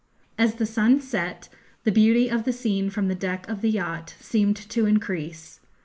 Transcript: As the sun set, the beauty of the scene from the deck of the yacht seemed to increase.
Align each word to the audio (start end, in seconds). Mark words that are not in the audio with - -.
As 0.35 0.55
the 0.55 0.65
sun 0.65 0.99
set, 0.99 1.47
the 1.83 1.91
beauty 1.91 2.27
of 2.27 2.43
the 2.43 2.51
scene 2.51 2.89
from 2.89 3.07
the 3.07 3.13
deck 3.13 3.47
of 3.47 3.61
the 3.61 3.69
yacht 3.69 4.15
seemed 4.19 4.57
to 4.57 4.87
increase. 4.87 5.59